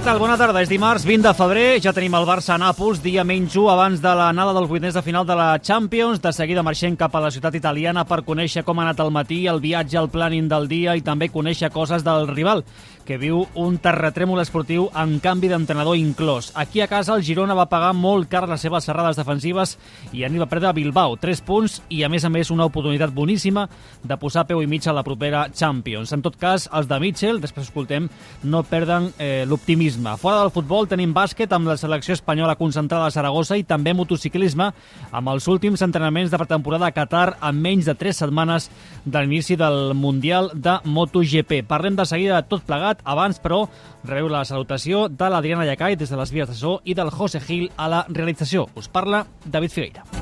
[0.00, 0.16] Què tal?
[0.16, 0.62] Bona tarda.
[0.64, 1.64] És dimarts 20 de febrer.
[1.84, 5.02] Ja tenim el Barça a Nàpols, dia menys 1 abans de l'anada dels vuitens de
[5.04, 6.22] final de la Champions.
[6.24, 9.42] De seguida marxem cap a la ciutat italiana per conèixer com ha anat el matí,
[9.44, 12.64] el viatge, el planning del dia i també conèixer coses del rival
[13.10, 16.52] que viu un terratrèmol esportiu en canvi d'entrenador inclòs.
[16.54, 19.72] Aquí a casa el Girona va pagar molt car les seves serrades defensives
[20.14, 21.16] i anirà a perdre a Bilbao.
[21.18, 23.64] 3 punts i a més a més una oportunitat boníssima
[24.06, 26.12] de posar peu i mig a la propera Champions.
[26.14, 28.06] En tot cas, els de Mitchell, després escoltem,
[28.44, 30.14] no perden eh, l'optimisme.
[30.22, 34.70] Fora del futbol tenim bàsquet amb la selecció espanyola concentrada a Saragossa i també motociclisme
[35.10, 38.70] amb els últims entrenaments de pretemporada a Qatar en menys de 3 setmanes
[39.02, 41.64] de l'inici del Mundial de MotoGP.
[41.66, 43.64] Parlem de seguida de tot plegat abans, però,
[44.04, 47.40] rebeu la salutació de l'Adriana Llacai des de les vies de so i del José
[47.40, 48.68] Gil a la realització.
[48.76, 50.19] Us parla David Figueira.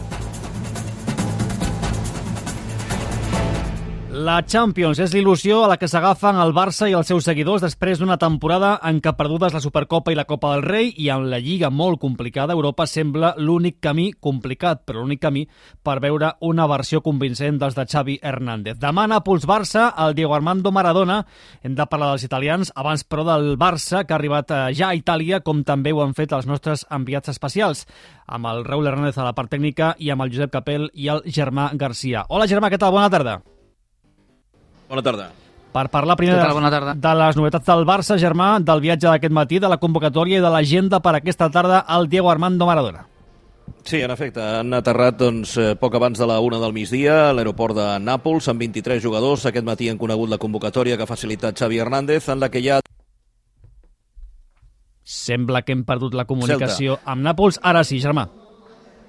[4.18, 8.00] La Champions és l'il·lusió a la que s'agafen el Barça i els seus seguidors després
[8.00, 11.38] d'una temporada en què perdudes la Supercopa i la Copa del Rei i en la
[11.38, 15.44] Lliga molt complicada, Europa sembla l'únic camí complicat, però l'únic camí
[15.86, 18.80] per veure una versió convincent dels de Xavi Hernández.
[18.82, 21.20] Demà Nàpols-Barça, el Diego Armando Maradona,
[21.62, 24.96] hem de parlar dels italians, abans però del Barça, que ha arribat eh, ja a
[24.98, 27.84] Itàlia, com també ho han fet els nostres enviats especials,
[28.26, 31.22] amb el Raúl Hernández a la part tècnica i amb el Josep Capel i el
[31.22, 32.24] Germà Garcia.
[32.26, 32.96] Hola Germà, què tal?
[32.98, 33.36] Bona tarda.
[34.88, 35.28] Bona tarda.
[35.68, 36.54] Per parlar primer tal?
[36.56, 36.94] Bona tarda.
[36.96, 40.50] de les novetats del Barça, Germà, del viatge d'aquest matí, de la convocatòria i de
[40.50, 43.04] l'agenda per aquesta tarda al Diego Armando Maradona.
[43.84, 47.32] Sí, en efecte, han aterrat doncs, eh, poc abans de la una del migdia a
[47.32, 49.44] l'aeroport de Nàpols amb 23 jugadors.
[49.46, 52.70] Aquest matí han conegut la convocatòria que ha facilitat Xavi Hernández, en la que hi
[52.70, 52.80] ha
[55.08, 57.60] Sembla que hem perdut la comunicació amb Nàpols.
[57.62, 58.26] Ara sí, Germà.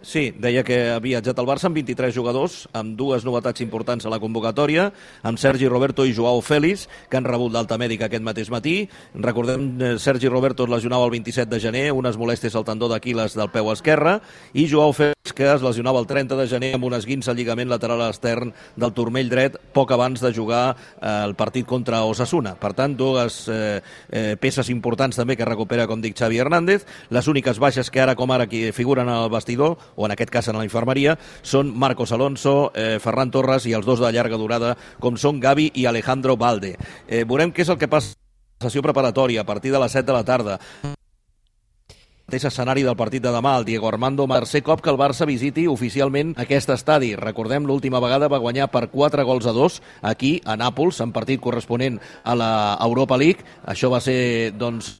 [0.01, 4.13] Sí, deia que ha viatjat al Barça amb 23 jugadors, amb dues novetats importants a
[4.13, 4.87] la convocatòria,
[5.27, 8.87] amb Sergi Roberto i Joao Félix, que han rebut l'alta mèdica aquest mateix matí.
[9.13, 13.35] Recordem, eh, Sergi Roberto es lesionava el 27 de gener, unes molèsties al tendó d'Aquiles
[13.35, 14.21] del peu esquerre,
[14.53, 17.69] i Joao Félix, que es lesionava el 30 de gener amb un esguins al lligament
[17.69, 22.55] lateral extern del turmell dret, poc abans de jugar eh, el partit contra Osasuna.
[22.59, 26.85] Per tant, dues eh, eh, peces importants també que recupera, com dic, Xavi Hernández.
[27.15, 30.51] Les úniques baixes que ara com ara aquí figuren al vestidor o en aquest cas
[30.51, 34.75] en la infermeria, són Marcos Alonso, eh, Ferran Torres i els dos de llarga durada,
[34.99, 36.75] com són Gavi i Alejandro Valde.
[37.07, 38.17] Eh, veurem què és el que passa
[38.59, 40.59] sessió preparatòria a partir de les 7 de la tarda
[42.29, 45.65] mateix escenari del partit de demà, el Diego Armando, tercer cop que el Barça visiti
[45.67, 47.15] oficialment aquest estadi.
[47.17, 51.41] Recordem, l'última vegada va guanyar per 4 gols a 2 aquí, a Nàpols, en partit
[51.41, 52.51] corresponent a la
[52.85, 53.41] Europa League.
[53.65, 54.99] Això va ser, doncs,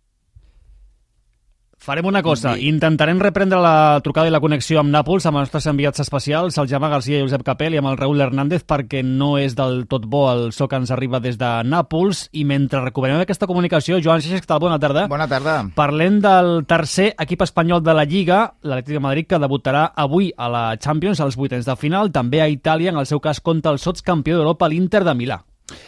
[1.80, 5.70] Farem una cosa, intentarem reprendre la trucada i la connexió amb Nàpols, amb els nostres
[5.72, 9.38] enviats especials, el Gemma Garcia i Josep Capel i amb el Raúl Hernández, perquè no
[9.40, 13.24] és del tot bo el so que ens arriba des de Nàpols, i mentre recuperem
[13.24, 14.60] aquesta comunicació, Joan Seixas, què tal?
[14.60, 15.08] Bona tarda.
[15.08, 15.56] Bona tarda.
[15.80, 20.52] Parlem del tercer equip espanyol de la Lliga, l'Atlètic de Madrid, que debutarà avui a
[20.52, 23.80] la Champions, als vuitens de final, també a Itàlia, en el seu cas contra el
[23.80, 25.46] sots campió d'Europa, l'Inter de Milà.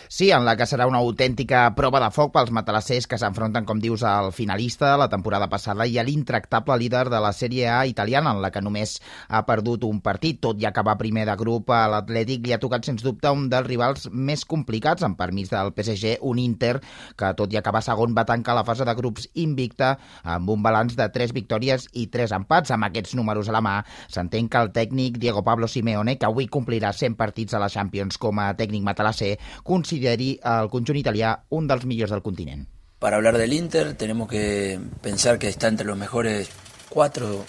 [0.07, 3.79] Sí, en la que serà una autèntica prova de foc pels matalassers que s'enfronten, com
[3.81, 8.33] dius, al finalista la temporada passada i a l'intractable líder de la Sèrie A italiana,
[8.35, 8.97] en la que només
[9.29, 10.41] ha perdut un partit.
[10.41, 13.67] Tot i acabar primer de grup, a l'Atlètic li ha tocat, sens dubte, un dels
[13.67, 16.75] rivals més complicats, amb permís del PSG, un Inter,
[17.17, 20.97] que tot i acabar segon va tancar la fase de grups invicta amb un balanç
[20.99, 22.71] de 3 victòries i 3 empats.
[22.71, 23.77] Amb aquests números a la mà,
[24.11, 28.19] s'entén que el tècnic Diego Pablo Simeone, que avui complirà 100 partits a la Champions
[28.21, 29.37] com a tècnic matalasser,
[29.71, 32.67] consideri el conjunt italià un dels millors del continent.
[32.99, 36.49] Para hablar del Inter tenemos que pensar que está entre los mejores
[36.89, 37.45] cuatro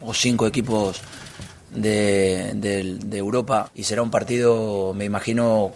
[0.00, 1.00] o cinco equipos
[1.74, 5.72] de, de, de Europa y será un partido, me imagino,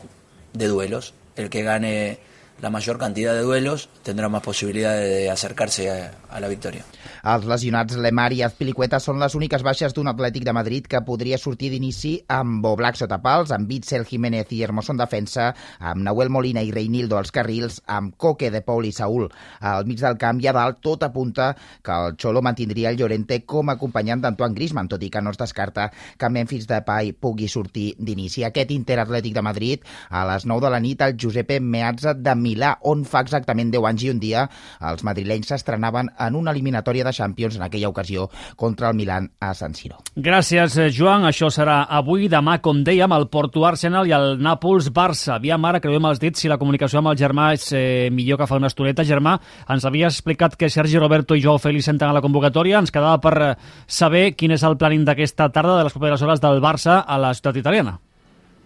[0.52, 1.14] de duelos.
[1.36, 2.18] El que gane
[2.60, 6.84] la mayor cantidad de duelos tendrá más posibilidades de acercarse a, a la victoria.
[7.20, 11.38] Els lesionats Lemar i Azpilicueta són les úniques baixes d'un Atlètic de Madrid que podria
[11.38, 16.32] sortir d'inici amb Oblak sota pals, amb Bitzel Jiménez i Hermoso en defensa, amb Nahuel
[16.32, 19.28] Molina i Reinildo als carrils, amb Coque de Paul i Saúl
[19.60, 21.50] al mig del camp i a dalt tot apunta
[21.84, 25.32] que el Xolo mantindria el Llorente com a acompanyant d'Antoine Griezmann, tot i que no
[25.34, 28.44] es descarta que Memphis Depay pugui sortir d'inici.
[28.44, 32.34] Aquest Inter Atlètic de Madrid a les 9 de la nit al Giuseppe Meazza de
[32.36, 32.49] Milà,
[32.82, 34.46] on fa exactament 10 anys i un dia
[34.90, 39.52] els madrilenys s'estrenaven en una eliminatòria de Champions en aquella ocasió contra el Milan a
[39.54, 40.00] San Siro.
[40.16, 41.24] Gràcies, eh, Joan.
[41.28, 45.36] Això serà avui, demà, com dèiem, el Porto Arsenal i el Nàpols-Barça.
[45.36, 48.46] Aviam ara, creuem els dits, si la comunicació amb el Germà és eh, millor que
[48.46, 49.04] fa una estoneta.
[49.04, 49.38] Germà,
[49.68, 52.78] ens havies explicat que Sergi Roberto i Joao Félix entren a la convocatòria.
[52.78, 53.54] Ens quedava per eh,
[53.86, 57.34] saber quin és el planning d'aquesta tarda, de les properes hores del Barça a la
[57.34, 57.98] ciutat italiana.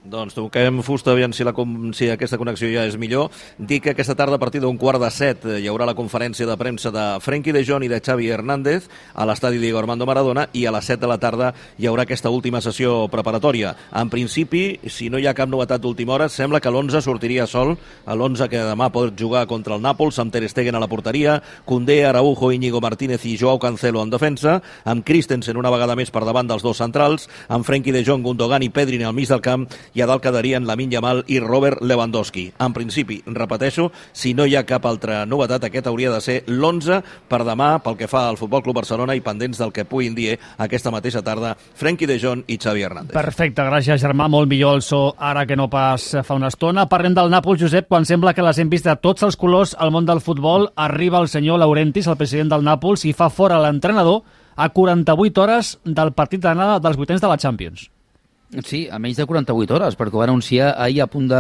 [0.05, 1.55] Doncs toquem fusta, aviam si, la,
[1.97, 3.31] si aquesta connexió ja és millor.
[3.57, 6.57] Dic que aquesta tarda, a partir d'un quart de set, hi haurà la conferència de
[6.61, 10.67] premsa de Frenkie de Jong i de Xavi Hernández a l'estadi Diego Armando Maradona i
[10.69, 13.73] a les 7 de la tarda hi haurà aquesta última sessió preparatòria.
[13.97, 17.73] En principi, si no hi ha cap novetat d'última hora, sembla que l'11 sortiria sol,
[18.05, 21.39] a l'11 que demà pot jugar contra el Nàpols, amb Ter Stegen a la porteria,
[21.65, 26.27] Condé, Araujo, Íñigo Martínez i Joao Cancelo en defensa, amb Christensen una vegada més per
[26.29, 29.65] davant dels dos centrals, amb Frenkie de Jong, Gundogan i Pedri al mig del camp
[29.95, 32.49] i a dalt quedarien Lamin Yamal i Robert Lewandowski.
[32.59, 37.01] En principi, repeteixo, si no hi ha cap altra novetat, aquest hauria de ser l'11
[37.31, 40.35] per demà pel que fa al Futbol Club Barcelona i pendents del que puguin dir
[40.59, 43.15] aquesta mateixa tarda Frenkie de Jong i Xavi Hernández.
[43.15, 46.89] Perfecte, gràcies Germà, molt millor el so ara que no pas fa una estona.
[46.91, 49.95] Parlem del Nàpols, Josep, quan sembla que les hem vist de tots els colors al
[49.95, 54.23] món del futbol, arriba el senyor Laurentis, el president del Nàpols, i fa fora l'entrenador
[54.57, 57.94] a 48 hores del partit d'anada dels vuitens de la Champions.
[58.63, 61.39] Sí, a menys de 48 hores, perquè ho va anunciar ahir a punt de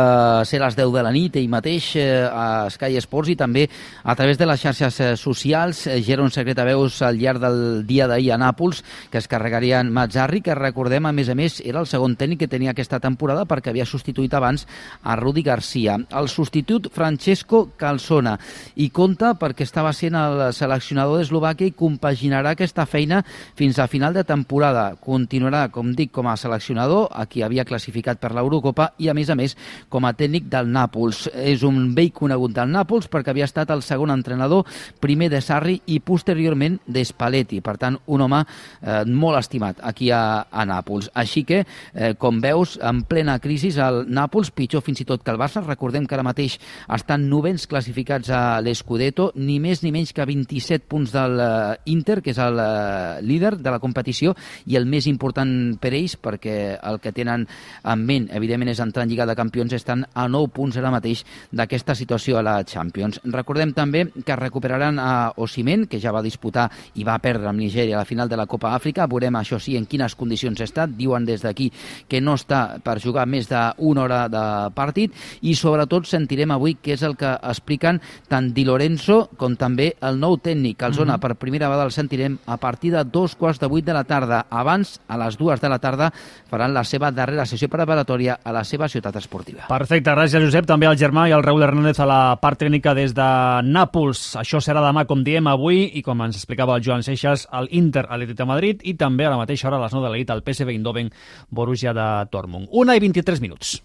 [0.48, 3.68] ser les 10 de la nit, ell mateix eh, a Sky Sports i també
[4.02, 5.84] a través de les xarxes eh, socials.
[5.86, 8.82] Eh, ja era un secret a veus al llarg del dia d'ahir a Nàpols,
[9.12, 12.50] que es carregarien Mazzarri, que recordem, a més a més, era el segon tècnic que
[12.50, 14.66] tenia aquesta temporada perquè havia substituït abans
[15.04, 16.00] a Rudi Garcia.
[16.10, 18.34] El substitut Francesco Calzona
[18.74, 23.22] i compta perquè estava sent el seleccionador d'Eslovàquia i compaginarà aquesta feina
[23.54, 24.90] fins a final de temporada.
[24.98, 29.30] Continuarà, com dic, com a seleccionador a qui havia classificat per l'Eurocopa i, a més
[29.30, 29.56] a més,
[29.88, 31.26] com a tècnic del Nàpols.
[31.34, 34.64] És un vell conegut del Nàpols perquè havia estat el segon entrenador,
[35.00, 37.60] primer de Sarri i posteriorment de Spalletti.
[37.64, 41.10] Per tant, un home eh, molt estimat aquí a, a Nàpols.
[41.14, 45.32] Així que, eh, com veus, en plena crisi el Nàpols, pitjor fins i tot que
[45.32, 45.64] el Barça.
[45.64, 46.58] Recordem que ara mateix
[46.94, 52.34] estan novens classificats a l'Escudeto, ni més ni menys que 27 punts de l'Inter, que
[52.34, 54.34] és el eh, líder de la competició
[54.66, 57.46] i el més important per ells perquè el que tenen
[57.84, 61.24] en ment, evidentment, és entrar en Lliga de Campions, estan a 9 punts ara mateix
[61.52, 63.20] d'aquesta situació a la Champions.
[63.24, 67.96] Recordem també que recuperaran a Osimen, que ja va disputar i va perdre amb Nigèria
[67.96, 69.06] a la final de la Copa Àfrica.
[69.10, 70.86] Veurem, això sí, en quines condicions està.
[70.86, 71.70] Diuen des d'aquí
[72.08, 74.44] que no està per jugar més d'una hora de
[74.74, 79.94] partit i sobretot sentirem avui què és el que expliquen tant Di Lorenzo com també
[80.04, 81.14] el nou tècnic, el Zona.
[81.14, 81.20] Mm -hmm.
[81.20, 84.46] Per primera vegada el sentirem a partir de dos quarts de vuit de la tarda.
[84.50, 86.12] Abans, a les dues de la tarda,
[86.50, 89.68] faran la seva darrera sessió preparatòria a la seva ciutat esportiva.
[89.70, 93.14] Perfecte, gràcies Josep, també al Germà i al Raúl Hernández a la part tècnica des
[93.16, 93.28] de
[93.64, 94.24] Nàpols.
[94.42, 98.06] Això serà demà, com diem, avui, i com ens explicava el Joan Seixas, al Inter
[98.08, 100.34] Atlètic de Madrid i també a la mateixa hora a les 9 de la nit
[100.34, 101.12] al PSV Eindhoven
[101.50, 102.68] Borussia de Dortmund.
[102.72, 103.78] Una i 23 minuts.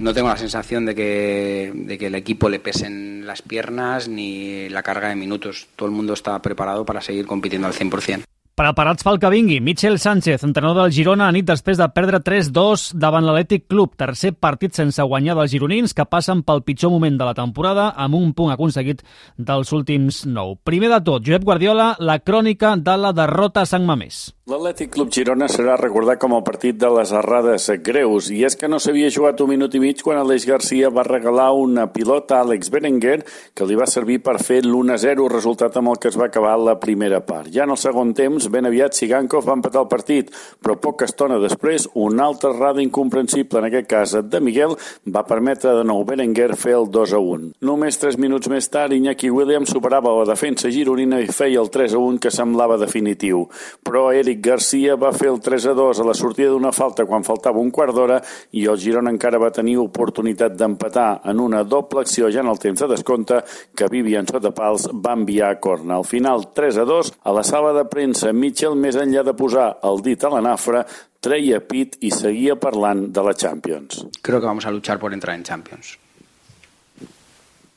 [0.00, 4.68] no tengo la sensación de que, de que el equipo le pesen las piernas ni
[4.68, 5.68] la carga de minutos.
[5.76, 8.24] Todo el mundo está preparado para seguir compitiendo al 100%.
[8.58, 9.60] Preparats pel que vingui.
[9.64, 13.94] Michel Sánchez, entrenador del Girona, a nit després de perdre 3-2 davant l'Atlètic Club.
[13.96, 18.18] Tercer partit sense guanyar dels gironins que passen pel pitjor moment de la temporada amb
[18.18, 19.00] un punt aconseguit
[19.38, 20.58] dels últims nou.
[20.66, 24.28] Primer de tot, Josep Guardiola, la crònica de la derrota a Sant Mamés.
[24.50, 28.66] L'Atlètic Club Girona serà recordat com el partit de les errades greus i és que
[28.66, 32.42] no s'havia jugat un minut i mig quan Aleix Garcia va regalar una pilota a
[32.42, 33.20] Alex Berenguer
[33.54, 36.74] que li va servir per fer l'1-0, resultat amb el que es va acabar la
[36.82, 37.46] primera part.
[37.54, 40.30] Ja en el segon temps, ben aviat Sigankov va empatar el partit,
[40.60, 44.76] però poca estona després, una altra errada incomprensible, en aquest cas de Miguel,
[45.06, 47.50] va permetre de nou Berenguer fer el 2-1.
[47.66, 52.18] Només 3 minuts més tard, Iñaki Williams superava la defensa gironina i feia el 3-1
[52.20, 53.46] que semblava definitiu.
[53.86, 57.26] Però Eric Garcia va fer el 3 a 2 a la sortida d'una falta quan
[57.26, 58.20] faltava un quart d'hora
[58.56, 62.58] i el Girona encara va tenir oportunitat d'empatar en una doble acció ja en el
[62.58, 63.42] temps de descompte
[63.76, 65.96] que Vivian Sotapals va enviar a corna.
[65.96, 69.68] Al final, 3 a 2, a la sala de premsa, Mitchell, més enllà de posar
[69.86, 70.84] el dit a la nafra,
[71.20, 74.04] treia pit i seguia parlant de la Champions.
[74.22, 75.98] Creo que vamos a luchar por entrar en Champions.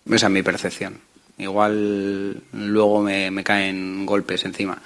[0.10, 1.00] Esa es mi percepción.
[1.38, 4.78] Igual luego me caen golpes encima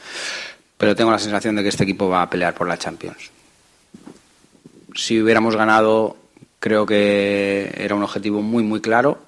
[0.77, 3.31] pero tengo la sensación de que este equipo va a pelear por la Champions.
[4.95, 6.17] Si hubiéramos ganado,
[6.59, 9.19] creo que era un objetivo muy, muy claro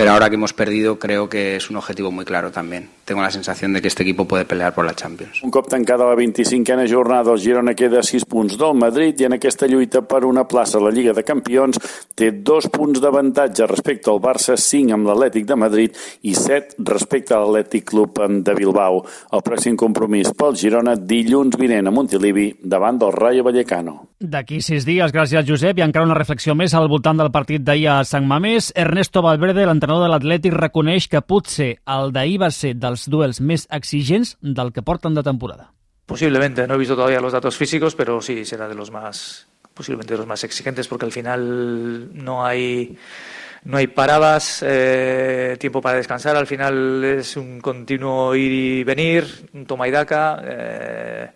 [0.00, 2.88] pero ahora que hemos perdido creo que es un objetivo muy claro también.
[3.10, 5.42] Tengo la sensación de que este equipo puede pelear por la Champions.
[5.42, 9.26] Un cop tancada la 25a jornada, el Girona queda a 6 punts del Madrid i
[9.26, 11.80] en aquesta lluita per una plaça a la Lliga de Campions
[12.14, 17.34] té dos punts d'avantatge respecte al Barça, 5 amb l'Atlètic de Madrid i 7 respecte
[17.34, 19.02] a l'Atlètic Club de Bilbao.
[19.34, 23.96] El pròxim compromís pel Girona dilluns vinent a Montilivi davant del Rayo Vallecano.
[24.20, 27.88] D'aquí sis dies, gràcies Josep, i encara una reflexió més al voltant del partit d'ahir
[27.88, 28.70] a Sant Mamés.
[28.76, 33.40] Ernesto Valverde, l'entrenador l'entrenador de l'Atlètic reconeix que potser el d'ahir va ser dels duels
[33.40, 35.72] més exigents del que porten de temporada.
[36.06, 40.14] Posiblemente, no he visto todavía los datos físicos, pero sí será de los más, posiblemente
[40.14, 42.98] de los más exigentes, porque al final no hay
[43.62, 49.48] no hay paradas, eh, tiempo para descansar, al final es un continuo ir y venir,
[49.52, 50.42] un toma y daca.
[50.42, 51.30] Eh,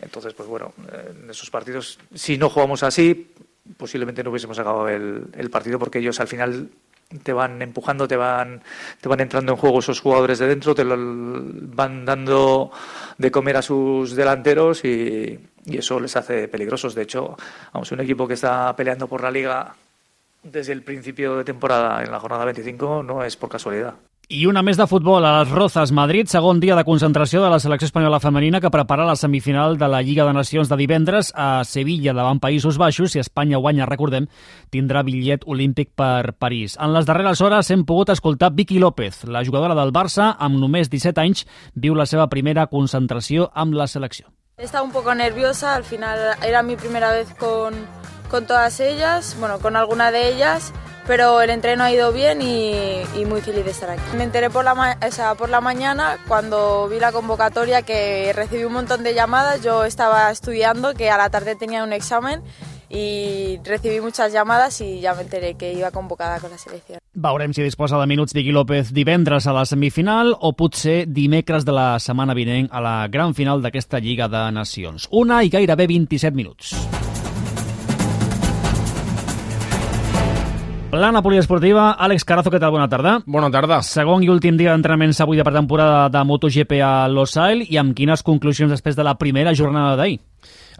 [0.00, 3.34] entonces, pues bueno, en esos partidos, si no jugamos así,
[3.76, 6.70] posiblemente no hubiésemos acabado el partido porque ellos al final
[7.22, 8.62] te van empujando, te van,
[9.00, 12.70] te van entrando en juego esos jugadores de dentro, te lo, van dando
[13.18, 16.94] de comer a sus delanteros y, eso les hace peligrosos.
[16.94, 17.36] De hecho,
[17.72, 19.74] vamos, un equipo que está peleando por la liga
[20.42, 23.94] desde el principio de temporada en la jornada 25 no és por casualidad.
[24.30, 27.56] I una més de futbol a les Rozas, Madrid, segon dia de concentració de la
[27.58, 31.64] selecció espanyola femenina que prepara la semifinal de la Lliga de Nacions de divendres a
[31.66, 33.10] Sevilla davant Països Baixos.
[33.10, 34.28] Si Espanya guanya, recordem,
[34.70, 36.76] tindrà bitllet olímpic per París.
[36.78, 40.92] En les darreres hores hem pogut escoltar Vicky López, la jugadora del Barça, amb només
[40.94, 41.42] 17 anys,
[41.74, 44.30] viu la seva primera concentració amb la selecció.
[44.58, 47.74] Estaba un poco nerviosa, al final era mi primera vez con,
[48.30, 50.72] con todas ellas, bueno, con alguna de ellas,
[51.10, 54.16] pero el entreno ha ido bien y, y muy feliz de estar aquí.
[54.16, 58.62] Me enteré por la, o sea, por la mañana cuando vi la convocatoria que recibí
[58.62, 62.44] un montón de llamadas, yo estaba estudiando, que a la tarde tenía un examen
[62.88, 67.00] y recibí muchas llamadas y ya me enteré que iba convocada con la selección.
[67.12, 71.72] Veurem si disposa de minuts Vicky López divendres a la semifinal o potser dimecres de
[71.74, 75.08] la setmana vinent a la gran final d'aquesta Lliga de Nacions.
[75.10, 76.99] Una i gairebé 27 minuts.
[80.90, 82.72] Plana poliesportiva, Àlex Carazo, què tal?
[82.74, 83.12] Bona tarda.
[83.22, 83.76] Bona tarda.
[83.86, 88.24] Segon i últim dia d'entrenaments avui de pretemporada de MotoGP a Losail i amb quines
[88.26, 90.18] conclusions després de la primera jornada d'ahir?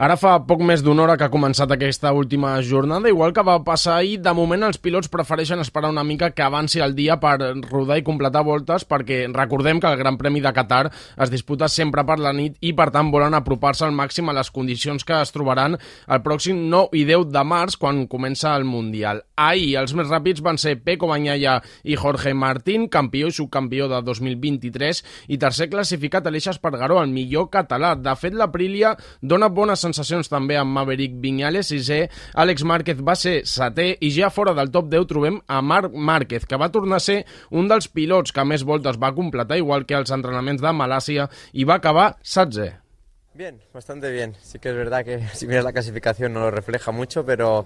[0.01, 3.59] Ara fa poc més d'una hora que ha començat aquesta última jornada, igual que va
[3.61, 7.35] passar ahir, de moment els pilots prefereixen esperar una mica que avanci el dia per
[7.67, 12.07] rodar i completar voltes, perquè recordem que el Gran Premi de Qatar es disputa sempre
[12.09, 15.35] per la nit i per tant volen apropar-se al màxim a les condicions que es
[15.37, 19.21] trobaran el pròxim 9 i 10 de març quan comença el Mundial.
[19.37, 24.01] Ahir els més ràpids van ser Peco Banyaya i Jorge Martín, campió i subcampió de
[24.09, 27.93] 2023 i tercer classificat Aleix Espargaró, el millor català.
[28.01, 32.05] De fet, l'Aprilia dona bones sensacions també amb Maverick Viñales, sisè,
[32.39, 36.47] Àlex Márquez va ser setè i ja fora del top 10 trobem a Marc Márquez,
[36.47, 39.99] que va tornar a ser un dels pilots que més voltes va completar, igual que
[39.99, 42.71] els entrenaments de Malàcia, i va acabar setzè.
[43.33, 44.35] Bien, bastante bien.
[44.43, 47.65] Sí que es verdad que si miras la clasificación no lo refleja mucho, pero,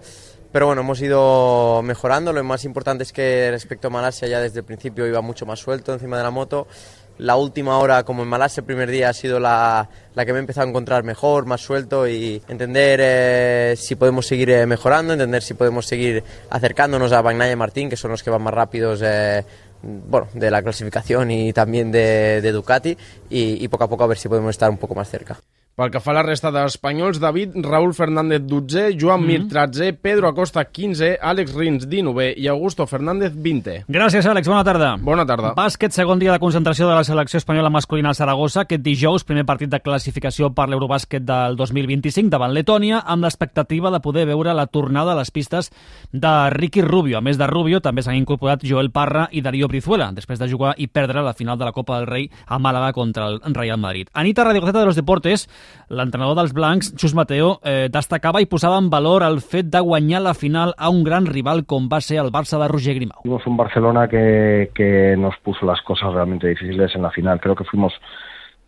[0.53, 2.33] pero bueno, hemos ido mejorando.
[2.33, 5.61] Lo más importante es que respecto a Malasia ya desde el principio iba mucho más
[5.61, 6.69] suelto encima de la moto.
[7.19, 10.39] La última hora, como en Malasia el primer día, ha sido la, la que me
[10.39, 15.13] he empezado a encontrar mejor, más suelto y entender eh, si podemos seguir eh, mejorando,
[15.13, 18.55] entender si podemos seguir acercándonos a Bagnaia y Martín, que son los que van más
[18.55, 19.01] rápidos.
[19.05, 19.45] Eh,
[19.83, 22.97] bueno, de la clasificación y también de, Ducati
[23.29, 25.39] y poco a poco a ver si podemos estar un poco más cerca.
[25.75, 29.27] Pel que fa a la resta d'espanyols, David Raúl Fernández 12è, Joan mm -hmm.
[29.27, 33.83] Mir 13è, Pedro Acosta 15è, Àlex Rins 19è i Augusto Fernández 20è.
[33.89, 34.47] Gràcies, Àlex.
[34.47, 34.97] Bona tarda.
[35.01, 35.53] Bona tarda.
[35.53, 38.61] Bàsquet, segon dia de concentració de la selecció espanyola masculina a Saragossa.
[38.61, 43.99] Aquest dijous, primer partit de classificació per l'Eurobàsquet del 2025 davant Letònia, amb l'expectativa de
[43.99, 45.73] poder veure la tornada a les pistes
[46.13, 47.19] de Ricky Rubio.
[47.19, 50.77] A més de Rubio, també s'han incorporat Joel Parra i Darío Brizuela, després de jugar
[50.79, 54.07] i perdre la final de la Copa del Rei a Màlaga contra el Real Madrid.
[54.13, 55.49] Anita Radioceta de los Deportes
[55.89, 60.23] l'entrenador dels blancs, Xus Mateo, eh, destacava i posava en valor el fet de guanyar
[60.25, 63.23] la final a un gran rival com va ser el Barça de Roger Grimau.
[63.23, 67.41] Fuimos un Barcelona que, que nos puso las cosas realmente difíciles en la final.
[67.41, 67.93] Creo que fuimos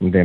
[0.00, 0.24] de,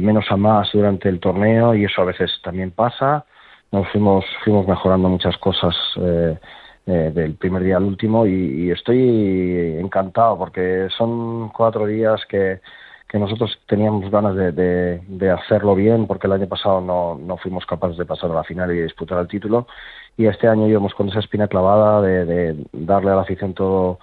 [0.00, 3.24] menos a más durante el torneo y eso a veces también pasa.
[3.70, 6.38] Nos fuimos, fuimos mejorando muchas cosas eh,
[6.86, 12.60] eh, del primer día al último y estoy encantado porque son cuatro días que
[13.12, 14.52] que nosotros teníamos ganas de,
[15.06, 18.42] de, hacerlo bien porque el año pasado no, no fuimos capaces de pasar a la
[18.42, 19.66] final y disputar el título.
[20.16, 23.98] Y este año íbamos con esa espina clavada de, de darle a la afición todo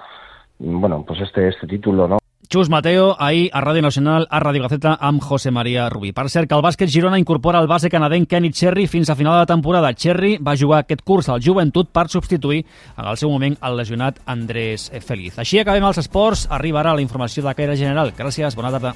[0.60, 2.19] bueno pues este este título no
[2.52, 6.10] Xus Mateo, ahir a Ràdio Nacional, a Ràdio Gaceta, amb José María Rubí.
[6.18, 9.38] Per cert, que el bàsquet Girona incorpora el base canadenc Kenny Cherry fins a final
[9.38, 9.94] de temporada.
[9.94, 12.64] Cherry va jugar aquest curs al Joventut per substituir
[12.98, 15.38] en el seu moment el lesionat Andrés Feliz.
[15.38, 16.48] Així acabem els esports.
[16.50, 18.16] Arribarà la informació de caire general.
[18.18, 18.96] Gràcies, bona tarda.